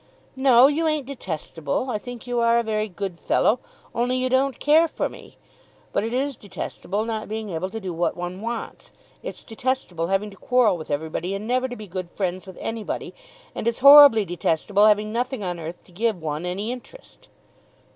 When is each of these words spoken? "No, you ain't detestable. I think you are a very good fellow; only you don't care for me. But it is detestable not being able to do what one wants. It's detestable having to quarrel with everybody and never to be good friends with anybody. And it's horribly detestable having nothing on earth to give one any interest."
"No, 0.35 0.65
you 0.65 0.87
ain't 0.87 1.05
detestable. 1.05 1.91
I 1.91 1.99
think 1.99 2.25
you 2.25 2.39
are 2.39 2.57
a 2.57 2.63
very 2.63 2.89
good 2.89 3.19
fellow; 3.19 3.59
only 3.93 4.15
you 4.17 4.29
don't 4.29 4.59
care 4.59 4.87
for 4.87 5.07
me. 5.07 5.37
But 5.93 6.03
it 6.03 6.11
is 6.11 6.35
detestable 6.35 7.05
not 7.05 7.29
being 7.29 7.49
able 7.49 7.69
to 7.69 7.79
do 7.79 7.93
what 7.93 8.17
one 8.17 8.41
wants. 8.41 8.91
It's 9.21 9.43
detestable 9.43 10.07
having 10.07 10.31
to 10.31 10.37
quarrel 10.37 10.75
with 10.75 10.89
everybody 10.89 11.35
and 11.35 11.45
never 11.45 11.67
to 11.67 11.75
be 11.75 11.85
good 11.87 12.09
friends 12.15 12.47
with 12.47 12.57
anybody. 12.59 13.13
And 13.53 13.67
it's 13.67 13.77
horribly 13.85 14.25
detestable 14.25 14.87
having 14.87 15.13
nothing 15.13 15.43
on 15.43 15.59
earth 15.59 15.83
to 15.83 15.91
give 15.91 16.19
one 16.19 16.47
any 16.47 16.71
interest." 16.71 17.29